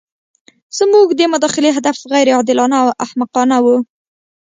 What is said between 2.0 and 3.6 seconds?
غیر عادلانه او احمقانه